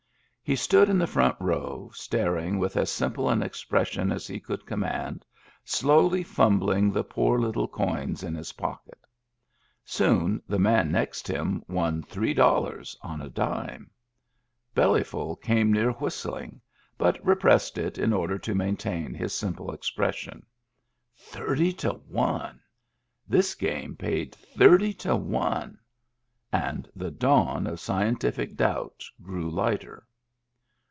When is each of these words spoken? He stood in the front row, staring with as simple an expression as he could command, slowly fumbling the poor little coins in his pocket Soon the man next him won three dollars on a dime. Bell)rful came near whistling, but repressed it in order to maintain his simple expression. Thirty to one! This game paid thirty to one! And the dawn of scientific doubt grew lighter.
He 0.43 0.57
stood 0.57 0.89
in 0.89 0.97
the 0.97 1.07
front 1.07 1.37
row, 1.39 1.91
staring 1.93 2.59
with 2.59 2.75
as 2.75 2.91
simple 2.91 3.29
an 3.29 3.41
expression 3.41 4.11
as 4.11 4.27
he 4.27 4.37
could 4.37 4.65
command, 4.65 5.23
slowly 5.63 6.23
fumbling 6.23 6.91
the 6.91 7.05
poor 7.05 7.39
little 7.39 7.69
coins 7.69 8.21
in 8.21 8.35
his 8.35 8.51
pocket 8.51 8.99
Soon 9.85 10.43
the 10.49 10.59
man 10.59 10.91
next 10.91 11.25
him 11.25 11.63
won 11.69 12.03
three 12.03 12.33
dollars 12.33 12.97
on 13.01 13.21
a 13.21 13.29
dime. 13.29 13.91
Bell)rful 14.75 15.41
came 15.41 15.71
near 15.71 15.91
whistling, 15.91 16.59
but 16.97 17.23
repressed 17.25 17.77
it 17.77 17.97
in 17.97 18.11
order 18.11 18.37
to 18.39 18.53
maintain 18.53 19.13
his 19.13 19.33
simple 19.33 19.71
expression. 19.71 20.45
Thirty 21.15 21.71
to 21.77 21.91
one! 21.93 22.59
This 23.25 23.55
game 23.55 23.95
paid 23.95 24.35
thirty 24.35 24.91
to 24.95 25.15
one! 25.15 25.79
And 26.51 26.89
the 26.93 27.11
dawn 27.11 27.67
of 27.67 27.79
scientific 27.79 28.57
doubt 28.57 29.01
grew 29.21 29.49
lighter. 29.49 30.05